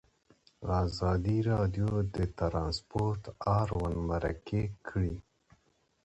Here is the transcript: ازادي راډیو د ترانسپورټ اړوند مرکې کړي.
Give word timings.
ازادي 0.81 1.37
راډیو 1.51 1.89
د 2.15 2.17
ترانسپورټ 2.37 3.21
اړوند 3.59 3.97
مرکې 4.09 4.63
کړي. 4.87 5.15